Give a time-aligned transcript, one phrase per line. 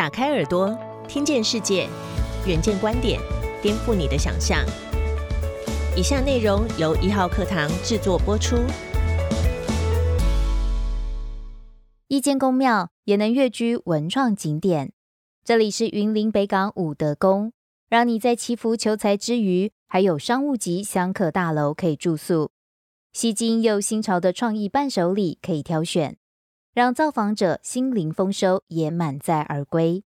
[0.00, 0.74] 打开耳朵，
[1.06, 1.86] 听见世界，
[2.46, 3.20] 远见观点，
[3.60, 4.64] 颠覆你的想象。
[5.94, 8.56] 以下内容由一号课堂制作播出。
[12.08, 14.94] 一间宫庙也能跃居文创景点。
[15.44, 17.52] 这里是云林北港武德宫，
[17.90, 22.52] 让你在祈福求财之余，还有商务级香客大楼可以住宿，
[23.12, 26.16] 吸睛又新潮的创意伴手礼可以挑选。
[26.72, 30.04] 让造访者心灵丰收，也满载而归。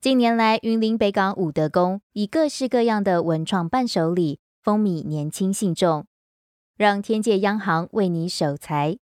[0.00, 6.06] 近年来，云林北港武德宫以各式各样的文创伴手礼风靡年轻信众，
[6.76, 8.98] 让天界央行为你守财。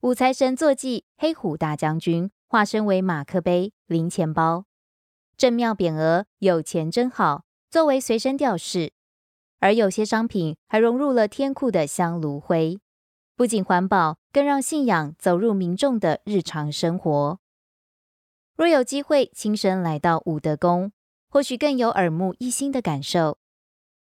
[0.00, 4.64] 五财神坐骑黑虎大将军化身为马克杯、零钱包，
[5.36, 8.92] 正庙匾额“有钱真好”作为随身吊饰，
[9.60, 12.78] 而有些商品还融入了天库的香炉灰。
[13.36, 17.38] 不仅环保，更让信仰走入民众的日常生活。
[18.56, 20.90] 若有机会亲身来到武德宫，
[21.28, 23.38] 或许更有耳目一新的感受。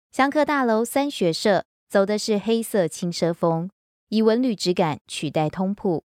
[0.10, 3.70] 香客大楼三学社走的是黑色轻奢风，
[4.08, 6.06] 以文旅质感取代通铺。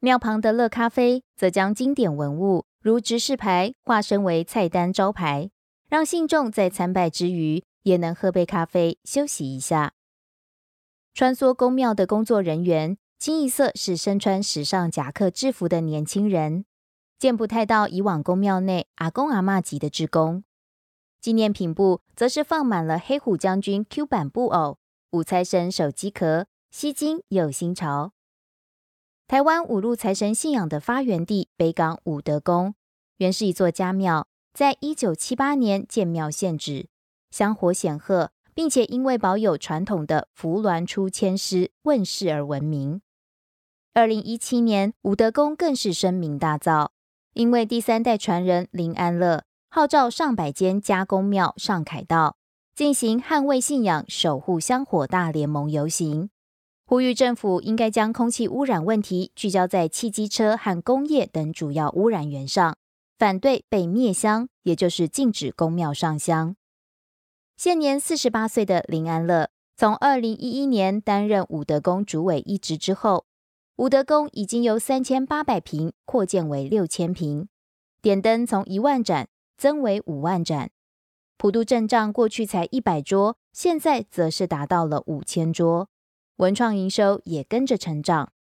[0.00, 5.48] 庙旁的乐咖啡则将经典文物如指示牌化身为菜单招牌，
[5.88, 9.92] 让信众在参拜之余也能喝杯咖啡休息一下。
[11.14, 16.66] 穿梭宫庙的工作人员，清一色是身穿时尚夹克制服的年轻人，
[17.18, 20.44] 见不太到以往宫庙内阿公阿妈级的职工。
[21.22, 24.76] 纪念品部则是放满了黑虎将军 Q 版布偶、
[25.12, 28.12] 五财神手机壳，吸睛又新潮。
[29.26, 32.74] 台湾五路财神信仰的发源地北港武德宫，
[33.16, 36.88] 原是一座家庙，在一九七八年建庙现址，
[37.30, 38.32] 香火显赫。
[38.52, 43.00] 并且因为保有传统的扶鸾出千师问世而闻名。
[43.96, 46.88] 二零一七年，武德宫更是声名大噪，
[47.32, 52.36] 因为第三代传人林安乐号召上百间加工庙上凯道，
[52.74, 56.28] 进行捍卫信仰、守护香火大联盟游行，
[56.84, 62.76] 呼吁政府应该将空气污染问题聚焦在汽机车和工业等主要污染源上，
[63.16, 66.56] 反对被灭香，也就是禁止公庙上香。
[67.56, 73.26] 现年四十八岁的林安乐，从二零一一年担任武德宫主委一职之后，
[73.76, 77.48] 武德宫已经由三千八百平扩建为六千平，
[78.00, 80.70] 点灯从一万盏增为五万盏，
[81.36, 85.88] 普渡阵仗过去才一百桌，现在则是达到了五千桌，
[86.36, 88.32] 文创营收也跟着成长。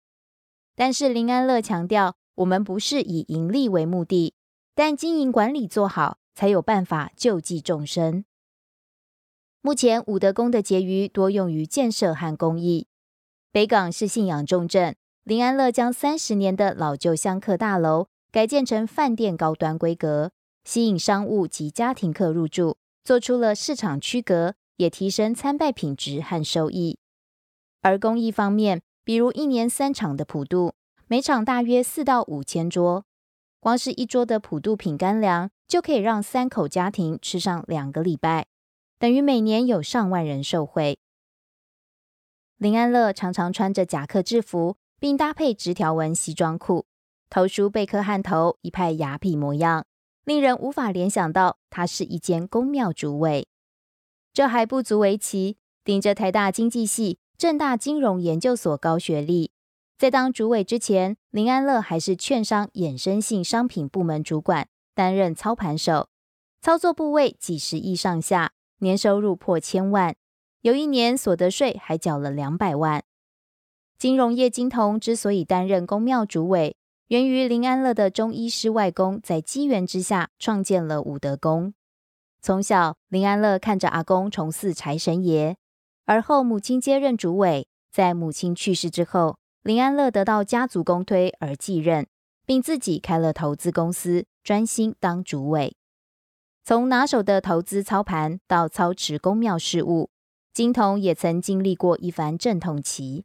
[0.76, 4.36] 但是林安乐强调，我们不是以盈利为目的，
[4.76, 8.24] 但经营管理做好，才有办法救济众生。
[9.62, 12.88] 目前武德宫的结余多用于建设和公益。
[13.52, 20.32] 北港是信仰重镇，林安乐将三十年的老旧香客大楼改建成饭店高端规格，
[20.66, 22.76] 吸引商务及家庭客入住，
[23.06, 27.00] 做出了市场区隔，也提升参拜品质和收益。
[27.82, 30.74] 而公益方面，比如一年三场的普渡，
[31.08, 33.06] 每场大约四到五千桌，
[33.62, 38.48] 光是一桌的普渡品干粮就可以让三口家庭吃上两个礼拜。
[39.00, 40.98] 等于每年有上万人受惠。
[42.58, 46.86] 林安乐常常穿着夹克制服，并搭配直条纹西装裤，
[47.30, 49.86] 头梳贝克汉头，一派雅痞模样，
[50.24, 53.50] 令人无法联想到他是一间宫庙主委。
[54.32, 59.52] 这还不足为奇，顶着台大经济系、正大金融研究所高学历，
[59.98, 66.08] 在当主委之前，林安乐还是券商衍生性商品部门主管，担任操盘手，
[66.62, 68.54] 操作部位几十亿上下。
[68.78, 70.16] 年收入破千万，
[70.62, 73.04] 有一年所得税还缴了两百万。
[74.04, 76.76] 金融业金童之所以担任公庙主委，
[77.08, 81.74] 源于林安乐的中医师外公在机缘之下创建了武德宫。
[82.42, 85.56] 从小，林安乐看着阿公重祀财神爷，
[86.04, 87.66] 而后母亲接任主委。
[87.94, 92.06] 在母亲去世之后，林安乐得到家族公推而继任，
[92.46, 95.78] 并自己开了投资公司，专心当主委。
[96.66, 100.10] 从拿手的投资操盘到操持宫庙事务，
[100.52, 103.24] 金童也曾经历过一番阵痛期。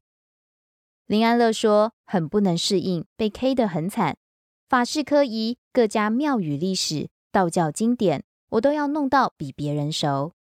[1.08, 4.16] 林安乐说：“很不能适应，被 K 得很惨。
[4.68, 10.34] 法事科仪、各家庙宇历史、道教经典，我都要弄到比别人熟。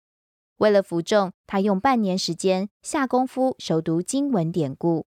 [0.58, 5.06] 为了服众，他用半年时间下功夫熟读经文典故。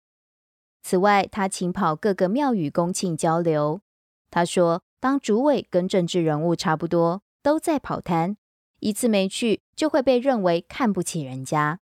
[0.82, 3.80] 此外，他请跑各个庙宇恭庆交流。
[4.30, 8.36] 他说，当主委跟政治人物差不多。”都在跑摊，
[8.80, 11.78] 一次没去就会被认为看不起人家。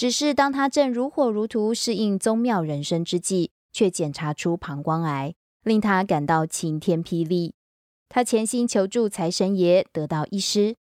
[0.00, 7.52] 只是当他正如火如荼适应宗庙人生之际，却检查出膀胱癌，令他感到晴天霹雳。
[8.08, 10.76] 他潜心求助财神爷，得到医师，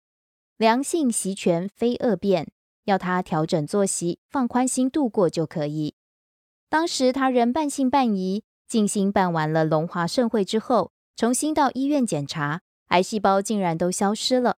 [0.57, 2.47] 良性习权非恶变，
[2.85, 5.97] 要他调整作息，放宽心度过就可以。
[6.69, 12.61] 当时他仍半信半疑，静心办完了龙华盛会之后，重新到医院检查，
[12.91, 14.59] 癌细胞竟然都消失了，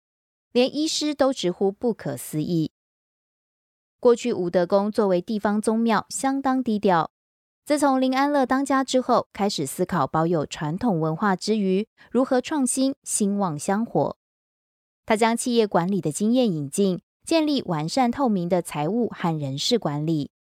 [0.51, 2.73] 连医师都直呼不可思议。
[3.99, 7.11] 过去武德宫作为地方宗庙，相当低调。
[7.65, 14.15] 自从林安乐当家之后，开始思考保有传统文化之余，如何创新，兴旺香火。
[15.05, 20.31] 他将企业管理的经验引进，建立完善透明的财务和人事管理。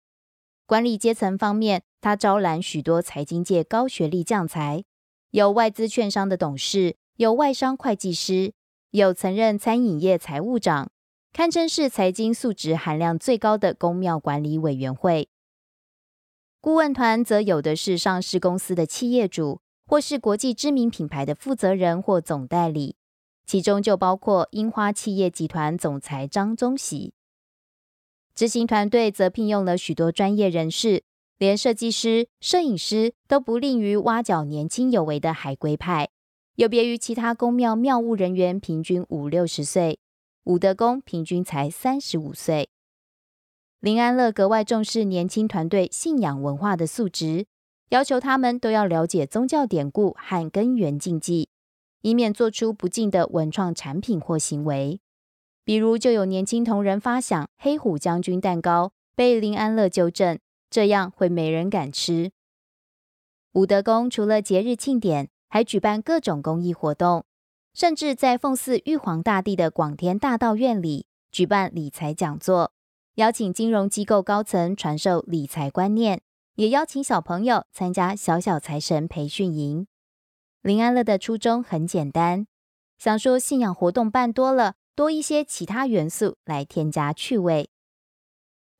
[0.65, 4.85] 管理阶层方面，他招揽许多财经界高学历将才，
[5.31, 8.53] 有外资券商的董事，有外商会计师，
[8.91, 10.89] 有曾任餐饮业财务长，
[11.39, 15.29] 堪称是财经素质含量最高的公庙管理委员会。
[16.59, 22.97] 顾问团则有的是上市公司的企业主，或是国际知名品牌的负责人或总代理，
[23.45, 27.13] 其中就包括樱花企业集团总裁张宗喜。
[28.35, 31.03] 执行团队则聘用了许多专业人士，
[31.37, 36.09] 连设计师、摄影师都不吝于挖角年轻有为的海归派。
[36.55, 39.99] 有别于其他公庙庙务人员平均五六十岁，
[40.43, 42.69] 武德宫平均才三十五岁。
[43.79, 47.45] 林安乐格外重视年轻团队信仰文化的素质，
[47.89, 51.49] 要求他们都要了解宗教典故和根源禁忌，
[52.01, 54.99] 以免做出不敬的文创产品或行为。
[55.63, 60.39] 比如，就有年轻同仁发想黑虎将军蛋糕，被林安乐纠正，
[60.69, 62.31] 这样会没人敢吃。
[63.53, 67.25] 武德宫除了节日庆典，还举办各种公益活动，
[67.79, 72.73] 甚至在奉祀玉皇大帝的广天大道院里举办理财讲座。
[73.15, 76.19] 邀请金融机构高层传授理财观念，
[76.55, 79.87] 也邀请小朋友参加小小财神培训营。
[80.61, 82.47] 林安乐的初衷很简单，
[82.97, 87.69] 想说信仰活动办多了，多一些其他元素来添加趣味。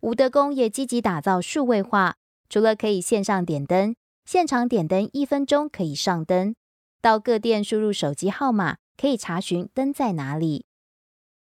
[0.02, 2.18] 吴德公也积极打造数位化，
[2.50, 3.96] 除了可以线上点灯，
[4.26, 6.54] 现场点灯一分钟可以上灯，
[7.00, 10.66] 到各店输入手机号码可以查询灯在哪里。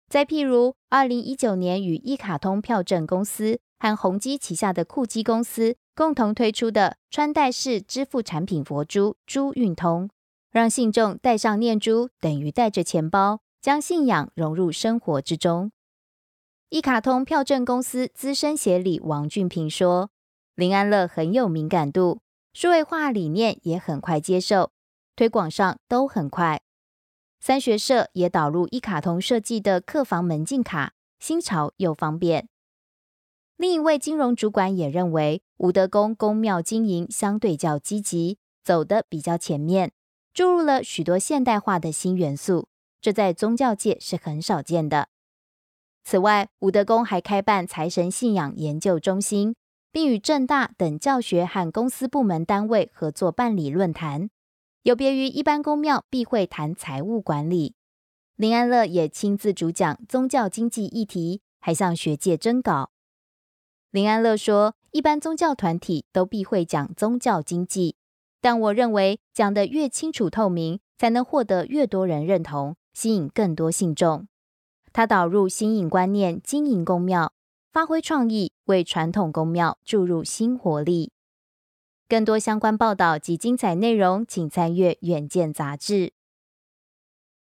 [0.09, 10.09] 再譬如，二零一九年与一卡通票证公司和宏基旗下的酷基公司共同推出的穿戴式支付产品佛珠珠运通，
[10.51, 15.71] 让信众戴上念珠等于带着钱包，将信仰融入生活之中。
[16.69, 20.09] 一卡通票证公司资深协理王俊平说
[20.55, 22.21] ：“林安乐很有敏感度，
[22.53, 24.71] 数位化理念也很快接受，
[25.15, 26.61] 推广上都很快。”
[27.45, 32.47] 三学社也导入一卡通设计的客房门禁卡，新潮又方便。
[33.57, 39.91] 另一位金融主管也认为，武德宫宫庙经营相对较积极，走得比较前面，
[40.33, 42.69] 注入了许多现代化的新元素，
[43.01, 45.09] 这在宗教界是很少见的。
[46.05, 49.53] 此外，武德宫还开办财神信仰研究中心，
[49.91, 54.29] 并与正大等教学和公司部门单位合作办理论坛。
[54.83, 57.73] 有别于一般公庙必会谈财务管理，
[58.35, 62.91] 林安乐也亲自主讲宗教经济议题，还向学界征稿。
[63.91, 67.95] 林安乐说，一般宗教团体都必会讲宗教经济，
[68.41, 74.27] 但我认为讲得越清楚透明，才能获得越多人认同，吸引更多信众。
[74.91, 77.31] 他导入新颖观念，经营公庙，
[77.71, 81.13] 发挥创意，为传统公庙注入新活力。
[82.13, 86.13] 更多相关报道及精彩内容，请参阅《远见》杂志。